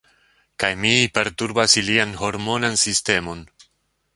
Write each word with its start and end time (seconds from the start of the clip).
Kaj 0.63 0.69
mi 0.85 0.93
perturbas 1.17 1.75
ilian 1.83 2.15
hormonan 2.23 2.81
sistemon. 2.85 3.45